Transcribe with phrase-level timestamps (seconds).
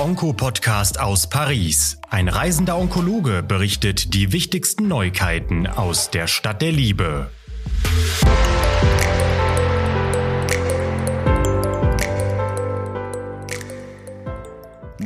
[0.00, 1.98] der Onko-Podcast aus Paris.
[2.08, 7.30] Ein reisender Onkologe berichtet die wichtigsten Neuigkeiten aus der Stadt der Liebe.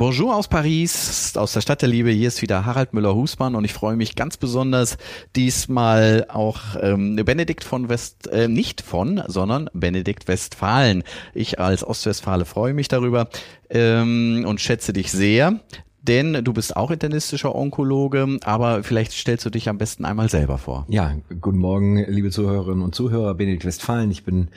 [0.05, 2.11] Bonjour aus Paris, aus der Stadt der Liebe.
[2.11, 4.99] Hier ist wieder Harald Müller-Husmann und ich freue mich ganz besonders
[5.35, 11.01] diesmal auch ähm, Benedikt von West, äh, nicht von, sondern Benedikt Westfalen.
[11.33, 13.29] Ich als Ostwestfale freue mich darüber
[13.71, 15.59] ähm, und schätze dich sehr.
[16.03, 20.59] Denn du bist auch internistischer Onkologe, aber vielleicht stellst du dich am besten einmal selber
[20.59, 20.85] vor.
[20.87, 23.33] Ja, guten Morgen, liebe Zuhörerinnen und Zuhörer.
[23.33, 24.11] Benedikt Westfalen.
[24.11, 24.49] Ich bin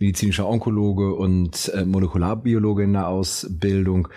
[0.00, 4.08] medizinischer Onkologe und äh, Molekularbiologe in der Ausbildung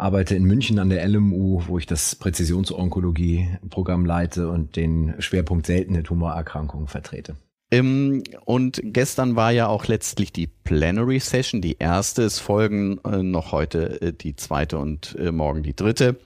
[0.00, 6.02] arbeite in München an der LMU, wo ich das Präzisionsonkologie-Programm leite und den Schwerpunkt seltene
[6.02, 7.36] Tumorerkrankungen vertrete.
[7.70, 12.22] Ähm, und gestern war ja auch letztlich die Plenary Session, die erste.
[12.22, 16.18] Es folgen äh, noch heute äh, die zweite und äh, morgen die dritte.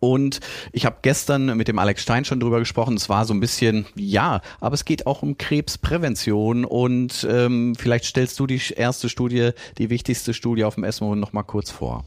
[0.00, 0.40] Und
[0.72, 2.96] ich habe gestern mit dem Alex Stein schon drüber gesprochen.
[2.96, 6.66] Es war so ein bisschen, ja, aber es geht auch um Krebsprävention.
[6.66, 11.32] Und ähm, vielleicht stellst du die erste Studie, die wichtigste Studie auf dem ESMO noch
[11.32, 12.04] mal kurz vor.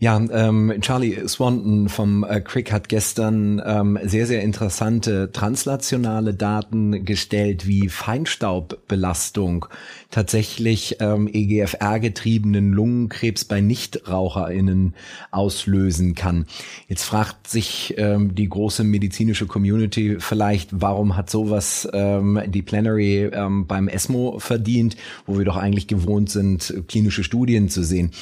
[0.00, 7.04] Ja, ähm, Charlie Swanton vom äh, Crick hat gestern ähm, sehr, sehr interessante translationale Daten
[7.04, 9.66] gestellt, wie Feinstaubbelastung
[10.12, 14.94] tatsächlich ähm, EGFR-getriebenen Lungenkrebs bei NichtraucherInnen
[15.32, 16.46] auslösen kann.
[16.86, 23.30] Jetzt fragt sich ähm, die große medizinische Community vielleicht, warum hat sowas ähm, die Plenary
[23.32, 28.12] ähm, beim ESMO verdient, wo wir doch eigentlich gewohnt sind, klinische Studien zu sehen.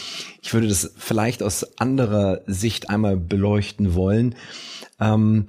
[0.41, 4.35] Ich würde das vielleicht aus anderer Sicht einmal beleuchten wollen.
[5.01, 5.49] Ähm,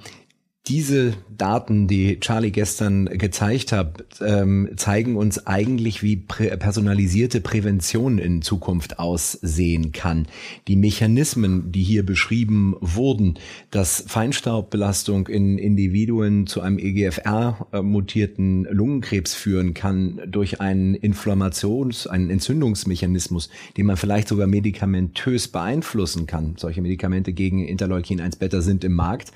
[0.68, 8.18] diese Daten, die Charlie gestern gezeigt hat, ähm, zeigen uns eigentlich, wie prä personalisierte Prävention
[8.18, 10.28] in Zukunft aussehen kann.
[10.68, 13.36] Die Mechanismen, die hier beschrieben wurden,
[13.72, 23.49] dass Feinstaubbelastung in Individuen zu einem EGFR-mutierten Lungenkrebs führen kann durch einen Inflammations-, einen Entzündungsmechanismus,
[23.78, 26.55] den man vielleicht sogar medikamentös beeinflussen kann.
[26.58, 29.32] Solche Medikamente gegen Interleukin 1 Beta sind im Markt.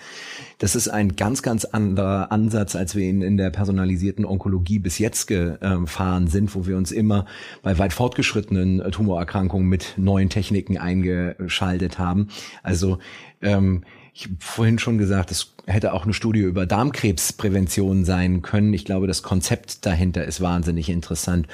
[0.57, 4.97] Das ist ein ganz, ganz anderer Ansatz, als wir ihn in der personalisierten Onkologie bis
[4.97, 7.27] jetzt gefahren sind, wo wir uns immer
[7.61, 12.29] bei weit fortgeschrittenen Tumorerkrankungen mit neuen Techniken eingeschaltet haben.
[12.63, 12.97] Also
[13.43, 13.83] ähm,
[14.15, 18.73] ich habe vorhin schon gesagt, es hätte auch eine Studie über Darmkrebsprävention sein können.
[18.73, 21.47] Ich glaube, das Konzept dahinter ist wahnsinnig interessant.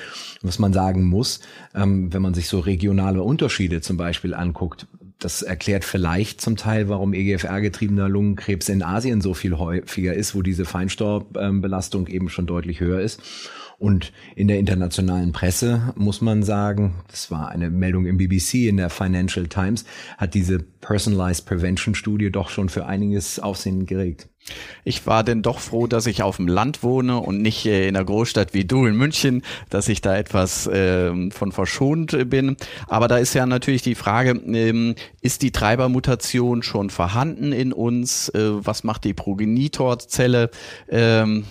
[0.44, 1.42] Was man sagen muss,
[1.76, 4.88] ähm, wenn man sich so regionale Unterschiede zum Beispiel anguckt,
[5.20, 10.42] das erklärt vielleicht zum Teil, warum EGFR-getriebener Lungenkrebs in Asien so viel häufiger ist, wo
[10.42, 13.22] diese Feinstaubbelastung eben schon deutlich höher ist.
[13.80, 18.78] Und in der internationalen Presse muss man sagen, das war eine Meldung im BBC, in
[18.78, 19.86] der Financial Times,
[20.18, 24.30] hat diese Personalized Prevention Studie doch schon für einiges Aufsehen geregt.
[24.84, 27.96] Ich war denn doch froh, dass ich auf dem Land wohne und nicht äh, in
[27.96, 32.56] einer Großstadt wie du in München, dass ich da etwas äh, von verschont bin.
[32.88, 38.30] Aber da ist ja natürlich die Frage, ähm, ist die Treibermutation schon vorhanden in uns?
[38.30, 40.50] Äh, was macht die Progenitorzelle?
[40.90, 41.44] Ähm,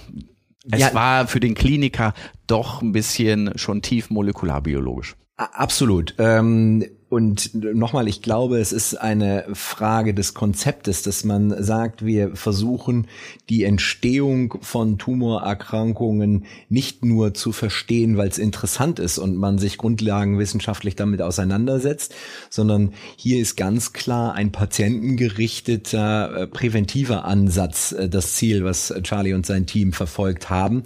[0.70, 2.14] es ja, war für den Kliniker
[2.46, 5.16] doch ein bisschen schon tief molekularbiologisch.
[5.36, 6.14] Absolut.
[6.16, 12.34] Ähm, und nochmal, ich glaube, es ist eine Frage des Konzeptes, dass man sagt, wir
[12.34, 13.06] versuchen
[13.50, 19.76] die Entstehung von Tumorerkrankungen nicht nur zu verstehen, weil es interessant ist und man sich
[19.76, 22.14] grundlagenwissenschaftlich damit auseinandersetzt,
[22.48, 29.34] sondern hier ist ganz klar ein patientengerichteter äh, präventiver Ansatz äh, das Ziel, was Charlie
[29.34, 30.82] und sein Team verfolgt haben.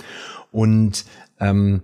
[0.51, 1.05] Und
[1.39, 1.83] ähm,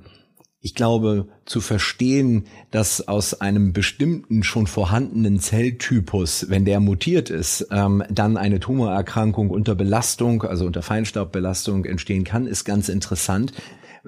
[0.66, 7.69] ich glaube, zu verstehen, dass aus einem bestimmten schon vorhandenen Zelltypus, wenn der mutiert ist,
[7.71, 13.53] ähm, dann eine Tumorerkrankung unter Belastung, also unter Feinstaubbelastung entstehen kann, ist ganz interessant.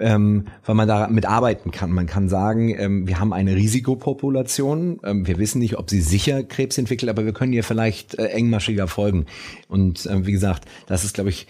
[0.00, 1.90] Ähm, weil man damit arbeiten kann.
[1.90, 5.00] Man kann sagen, ähm, wir haben eine Risikopopulation.
[5.04, 8.26] Ähm, wir wissen nicht, ob sie sicher Krebs entwickelt, aber wir können ihr vielleicht äh,
[8.26, 9.26] engmaschiger folgen.
[9.68, 11.48] Und äh, wie gesagt, das ist, glaube ich,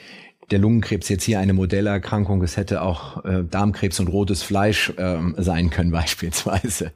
[0.51, 2.43] der Lungenkrebs jetzt hier eine Modellerkrankung.
[2.43, 6.93] Es hätte auch äh, Darmkrebs und rotes Fleisch äh, sein können beispielsweise.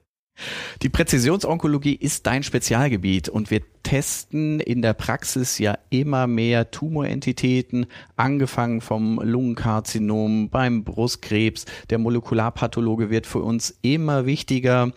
[0.80, 7.86] Die Präzisionsonkologie ist dein Spezialgebiet und wir testen in der Praxis ja immer mehr Tumorentitäten,
[8.16, 11.66] angefangen vom Lungenkarzinom, beim Brustkrebs.
[11.90, 14.92] Der Molekularpathologe wird für uns immer wichtiger.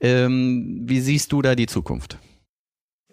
[0.00, 2.18] Ähm, wie siehst du da die Zukunft?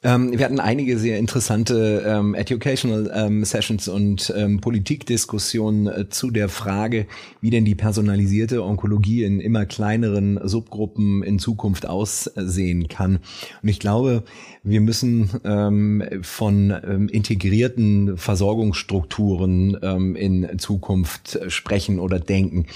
[0.06, 6.30] Ähm, wir hatten einige sehr interessante ähm, Educational ähm, Sessions und ähm, Politikdiskussionen äh, zu
[6.30, 7.07] der Frage,
[7.42, 13.18] wie denn die personalisierte Onkologie in immer kleineren Subgruppen in Zukunft aussehen kann.
[13.63, 14.24] Und ich glaube,
[14.62, 19.75] wir müssen ähm, von ähm, integrierten Versorgungsstrukturen
[20.16, 22.68] in Zukunft sprechen oder denken.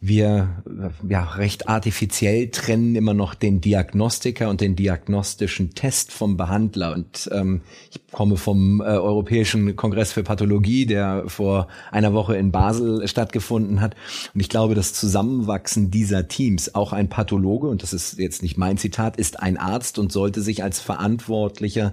[0.00, 0.62] Wir
[1.08, 6.67] ja recht artifiziell trennen immer noch den Diagnostiker und den diagnostischen Test vom Behandler.
[6.76, 12.52] Und ähm, ich komme vom äh, Europäischen Kongress für Pathologie, der vor einer Woche in
[12.52, 13.94] Basel stattgefunden hat.
[14.34, 18.56] Und ich glaube, das Zusammenwachsen dieser Teams, auch ein Pathologe, und das ist jetzt nicht
[18.56, 21.92] mein Zitat, ist ein Arzt und sollte sich als Verantwortlicher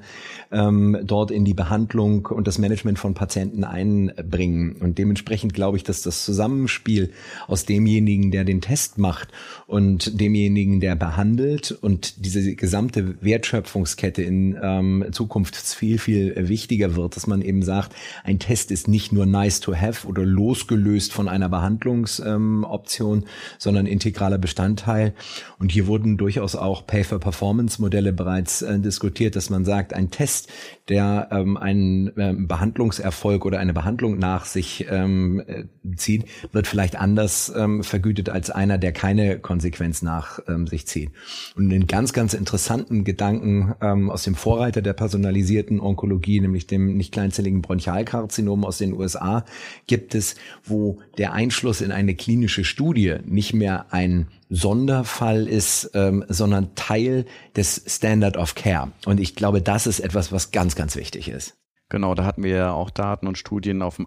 [0.51, 4.75] ähm, dort in die Behandlung und das Management von Patienten einbringen.
[4.79, 7.11] Und dementsprechend glaube ich, dass das Zusammenspiel
[7.47, 9.29] aus demjenigen, der den Test macht
[9.67, 17.15] und demjenigen, der behandelt und diese gesamte Wertschöpfungskette in ähm, Zukunft viel, viel wichtiger wird,
[17.15, 21.27] dass man eben sagt, ein Test ist nicht nur nice to have oder losgelöst von
[21.27, 23.25] einer Behandlungsoption, ähm,
[23.57, 25.13] sondern integraler Bestandteil.
[25.59, 30.49] Und hier wurden durchaus auch Pay-for-Performance-Modelle bereits äh, diskutiert, dass man sagt, ein Test,
[30.89, 35.65] der ähm, einen ähm, Behandlungserfolg oder eine Behandlung nach sich ähm, äh,
[35.95, 41.11] zieht, wird vielleicht anders ähm, vergütet als einer, der keine Konsequenz nach ähm, sich zieht.
[41.55, 46.97] Und einen ganz, ganz interessanten Gedanken ähm, aus dem Vorreiter der personalisierten Onkologie, nämlich dem
[46.97, 49.43] nicht kleinzelligen Bronchialkarzinom aus den USA,
[49.87, 56.23] gibt es, wo der Einschluss in eine klinische Studie nicht mehr ein Sonderfall ist, ähm,
[56.27, 57.25] sondern Teil
[57.55, 58.91] des Standard of Care.
[59.07, 61.55] Und ich glaube, das ist etwas, was ganz, ganz wichtig ist.
[61.89, 64.05] Genau, da hatten wir ja auch Daten und Studien auf dem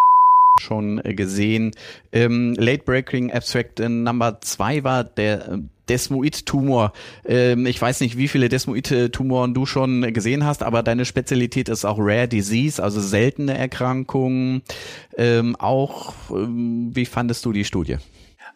[0.60, 1.72] schon äh, gesehen.
[2.12, 5.58] Ähm, Late Breaking Abstract äh, Number 2 war der äh,
[5.88, 6.93] Desmoid-Tumor.
[7.25, 11.84] Ähm, ich weiß nicht, wie viele Desmoid-Tumoren du schon gesehen hast, aber deine Spezialität ist
[11.84, 14.62] auch Rare Disease, also seltene Erkrankungen.
[15.16, 17.96] Ähm, auch, ähm, wie fandest du die Studie?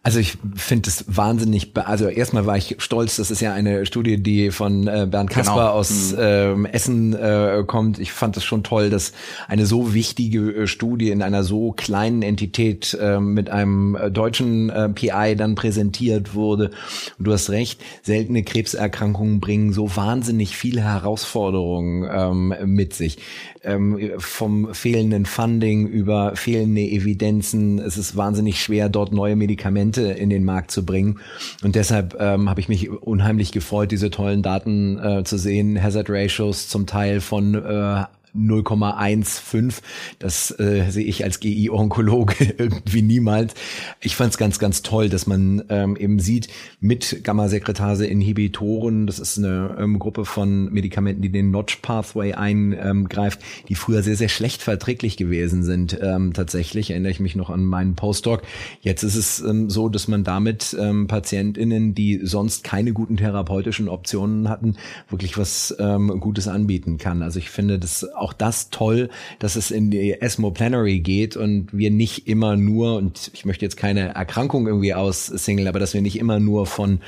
[0.05, 4.21] Also ich finde es wahnsinnig, also erstmal war ich stolz, das ist ja eine Studie,
[4.21, 5.31] die von äh, Bernd.
[5.31, 5.69] Kasper genau.
[5.69, 6.19] aus mhm.
[6.19, 8.01] ähm, Essen äh, kommt.
[8.01, 9.13] Ich fand es schon toll, dass
[9.47, 14.71] eine so wichtige äh, Studie in einer so kleinen Entität äh, mit einem äh, deutschen
[14.71, 16.73] äh, PI dann präsentiert wurde.
[17.19, 23.19] Und du hast recht, seltene Krebserkrankungen bringen so wahnsinnig viele Herausforderungen ähm, mit sich
[23.63, 27.79] ähm, vom fehlenden Funding über fehlende Evidenzen.
[27.79, 31.21] Es ist wahnsinnig schwer, dort neue Medikamente in den Markt zu bringen.
[31.63, 35.83] Und deshalb ähm, habe ich mich unheimlich gefreut, diese tollen Daten äh, zu sehen.
[35.83, 38.05] Hazard Ratios zum Teil von äh,
[38.37, 39.81] 0,15.
[40.19, 43.55] Das äh, sehe ich als GI-Onkologe irgendwie niemals.
[44.01, 46.49] Ich fand es ganz, ganz toll, dass man ähm, eben sieht,
[46.81, 54.03] mit Gamma-Sekretase-Inhibitoren, das ist eine ähm, Gruppe von Medikamenten, die den Notch-Pathway eingreift, die früher
[54.03, 55.99] sehr, sehr schlecht verträglich gewesen sind.
[56.01, 58.43] Ähm, tatsächlich erinnere ich mich noch an meinen Postdoc.
[58.81, 63.89] Jetzt ist es ähm, so, dass man damit ähm, PatientInnen, die sonst keine guten therapeutischen
[63.89, 64.77] Optionen hatten,
[65.11, 67.23] wirklich was ähm, Gutes anbieten kann.
[67.23, 71.69] Also ich finde das auch das toll, dass es in die ESMO Plenary geht und
[71.73, 76.03] wir nicht immer nur, und ich möchte jetzt keine Erkrankung irgendwie aussingeln, aber dass wir
[76.03, 77.01] nicht immer nur von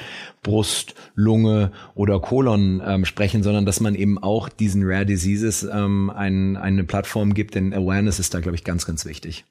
[0.43, 6.11] Brust, Lunge oder Kolon ähm, sprechen, sondern dass man eben auch diesen Rare Diseases ähm,
[6.11, 9.45] ein, eine Plattform gibt, denn Awareness ist da, glaube ich, ganz, ganz wichtig.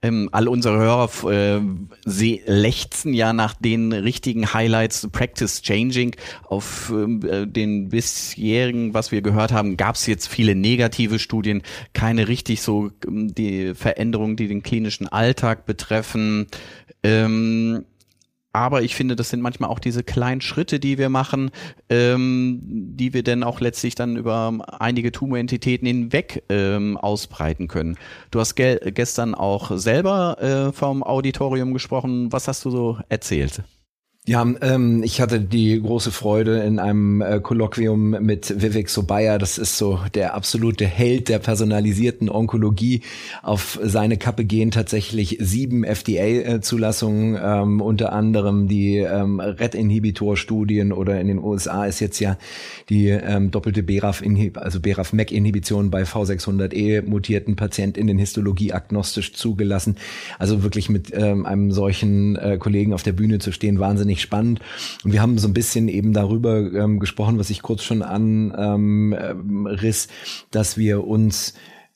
[0.00, 1.60] Ähm, all unsere Hörer äh,
[2.04, 6.14] sie lechzen ja nach den richtigen Highlights, Practice Changing.
[6.44, 11.62] Auf ähm, äh, den bisherigen, was wir gehört haben, gab es jetzt viele negative Studien,
[11.94, 16.46] keine richtig so ähm, die Veränderungen, die den klinischen Alltag betreffen.
[17.02, 17.84] Ähm,
[18.52, 21.50] aber ich finde, das sind manchmal auch diese kleinen Schritte, die wir machen,
[21.88, 27.96] ähm, die wir dann auch letztlich dann über einige Tumorentitäten hinweg ähm, ausbreiten können.
[28.30, 32.32] Du hast ge gestern auch selber äh, vom Auditorium gesprochen.
[32.32, 33.62] Was hast du so erzählt?
[34.28, 39.56] Ja, ähm, ich hatte die große Freude in einem äh, Kolloquium mit Vivek Sobaya, das
[39.56, 43.00] ist so der absolute Held der personalisierten Onkologie.
[43.42, 51.28] Auf seine Kappe gehen tatsächlich sieben FDA-Zulassungen, ähm, unter anderem die ähm, RET-Inhibitor-Studien oder in
[51.28, 52.36] den USA ist jetzt ja
[52.90, 54.22] die ähm, doppelte BRAF,
[54.56, 59.96] also BRAF-MEC-Inhibition bei V600E mutierten PatientInnen histologieagnostisch zugelassen.
[60.38, 64.22] Also wirklich mit ähm, einem solchen äh, Kollegen auf der Bühne zu stehen, wahnsinnig wahnsinnig
[64.22, 64.60] spannend.
[65.04, 69.28] Und wir haben so ein bisschen eben darüber ähm, gesprochen, was ich kurz schon anriss,
[70.06, 71.54] ähm, dass wir uns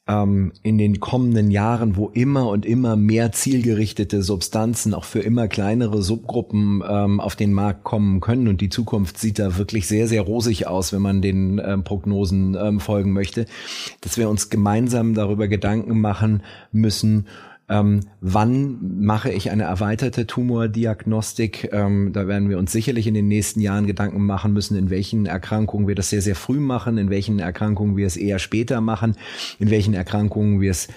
[0.08, 5.46] ähm, in den kommenden Jahren, wo immer und immer mehr zielgerichtete Substanzen auch für immer
[5.46, 8.48] kleinere Subgruppen ähm, auf den Markt kommen können.
[8.48, 12.56] Und die Zukunft sieht da wirklich sehr, sehr rosig aus, wenn man den ähm, Prognosen
[12.60, 13.46] ähm, folgen möchte,
[14.00, 17.26] dass wir uns gemeinsam darüber Gedanken machen müssen,
[17.68, 21.70] ähm, wann mache ich eine erweiterte Tumordiagnostik?
[21.72, 25.26] Ähm, da werden wir uns sicherlich in den nächsten Jahren Gedanken machen müssen, in welchen
[25.26, 29.16] Erkrankungen wir das sehr, sehr früh machen, in welchen Erkrankungen wir es eher später machen,
[29.58, 30.88] in welchen Erkrankungen wir es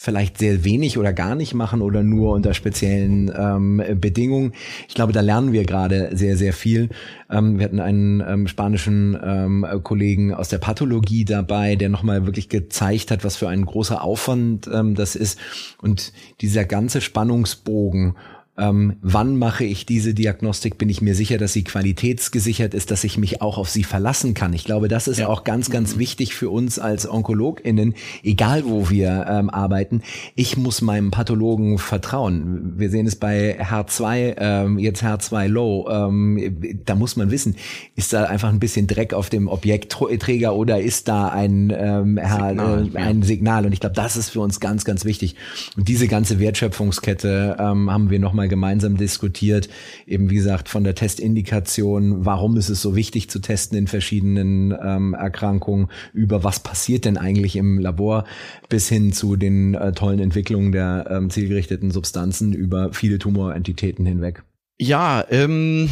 [0.00, 4.52] vielleicht sehr wenig oder gar nicht machen oder nur unter speziellen ähm, Bedingungen.
[4.86, 6.90] Ich glaube, da lernen wir gerade sehr, sehr viel.
[7.28, 12.48] Ähm, wir hatten einen ähm, spanischen ähm, Kollegen aus der Pathologie dabei, der nochmal wirklich
[12.48, 15.36] gezeigt hat, was für ein großer Aufwand ähm, das ist.
[15.82, 18.14] Und dieser ganze Spannungsbogen
[18.58, 23.04] ähm, wann mache ich diese Diagnostik, bin ich mir sicher, dass sie qualitätsgesichert ist, dass
[23.04, 24.52] ich mich auch auf sie verlassen kann.
[24.52, 25.28] Ich glaube, das ist ja.
[25.28, 30.02] auch ganz, ganz wichtig für uns als OnkologInnen, egal wo wir ähm, arbeiten.
[30.34, 32.74] Ich muss meinem Pathologen vertrauen.
[32.76, 35.88] Wir sehen es bei H2, ähm, jetzt H2 Low.
[35.88, 37.54] Ähm, da muss man wissen,
[37.94, 42.90] ist da einfach ein bisschen Dreck auf dem Objektträger oder ist da ein, ähm, Signal,
[42.94, 43.66] äh, ein Signal?
[43.66, 45.36] Und ich glaube, das ist für uns ganz, ganz wichtig.
[45.76, 49.68] Und diese ganze Wertschöpfungskette ähm, haben wir nochmal gemeinsam diskutiert.
[50.06, 54.76] Eben wie gesagt von der Testindikation, warum ist es so wichtig zu testen in verschiedenen
[54.82, 58.24] ähm, Erkrankungen, über was passiert denn eigentlich im Labor,
[58.68, 64.42] bis hin zu den äh, tollen Entwicklungen der ähm, zielgerichteten Substanzen über viele Tumorentitäten hinweg.
[64.78, 65.88] Ja, ähm,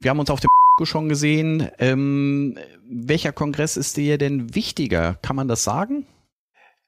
[0.00, 0.48] wir haben uns auf dem
[0.84, 1.68] schon gesehen.
[1.78, 2.56] Ähm,
[2.88, 5.18] welcher Kongress ist dir denn wichtiger?
[5.22, 6.06] Kann man das sagen?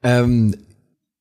[0.03, 0.55] Ähm,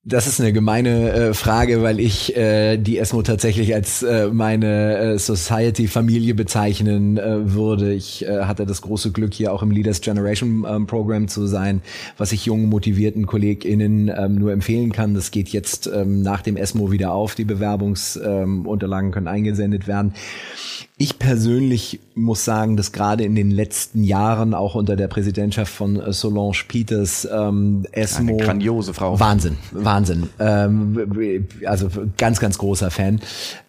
[0.06, 4.98] das ist eine gemeine äh, Frage, weil ich äh, die ESMO tatsächlich als äh, meine
[4.98, 7.94] äh, Society-Familie bezeichnen äh, würde.
[7.94, 11.82] Ich äh, hatte das große Glück, hier auch im Leaders Generation ähm, Program zu sein,
[12.18, 15.16] was ich jungen, motivierten KollegInnen ähm, nur empfehlen kann.
[15.16, 17.36] Das geht jetzt ähm, nach dem ESMO wieder auf.
[17.36, 20.14] Die Bewerbungsunterlagen ähm, können eingesendet werden.
[21.02, 25.98] Ich persönlich muss sagen, dass gerade in den letzten Jahren auch unter der Präsidentschaft von
[25.98, 30.30] äh, Solange Peters ähm, ESMO Eine grandiose Frau Wahnsinn, Wahnsinn.
[30.40, 31.88] Ähm, also
[32.18, 33.22] ganz, ganz großer Fan.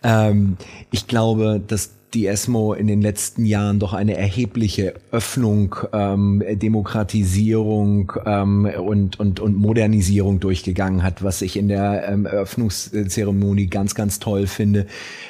[0.03, 0.57] Ähm,
[0.91, 8.13] ich glaube, dass die ESMO in den letzten Jahren doch eine erhebliche Öffnung, ähm, Demokratisierung
[8.25, 14.19] ähm, und, und, und Modernisierung durchgegangen hat, was ich in der ähm, Eröffnungszeremonie ganz, ganz
[14.19, 14.87] toll finde.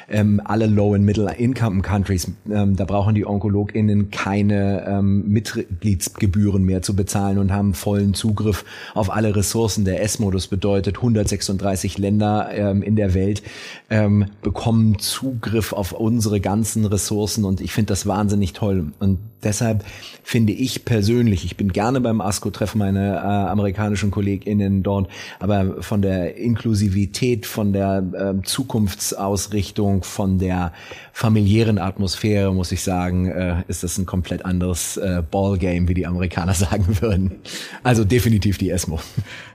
[0.09, 6.95] Ähm, alle Low- and Middle-Income-Countries, ähm, da brauchen die OnkologInnen keine ähm, Mitgliedsgebühren mehr zu
[6.95, 10.31] bezahlen und haben vollen Zugriff auf alle Ressourcen der ESMO.
[10.31, 13.43] Das bedeutet, 136 Länder ähm, in der Welt
[13.89, 18.93] ähm, bekommen Zugriff auf unsere ganzen ganzen Ressourcen und ich finde das wahnsinnig toll.
[18.99, 19.83] Und deshalb
[20.23, 25.09] finde ich persönlich, ich bin gerne beim ASCO, treffe meine äh, amerikanischen KollegInnen dort,
[25.39, 30.71] aber von der Inklusivität, von der äh, Zukunftsausrichtung, von der
[31.11, 36.07] familiären Atmosphäre, muss ich sagen, äh, ist das ein komplett anderes äh, Ballgame, wie die
[36.07, 37.41] Amerikaner sagen würden.
[37.83, 38.99] Also definitiv die ESMO.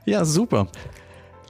[0.05, 0.67] Ja, super.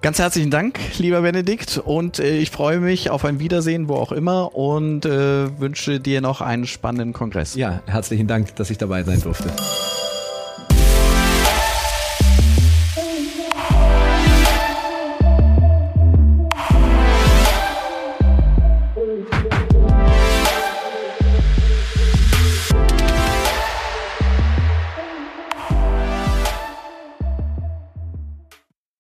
[0.02, 4.12] Ganz herzlichen Dank, lieber Benedikt, und äh, ich freue mich auf ein Wiedersehen, wo auch
[4.12, 7.56] immer, und äh, wünsche dir noch einen spannenden Kongress.
[7.56, 9.50] Ja, herzlichen Dank, dass ich dabei sein durfte.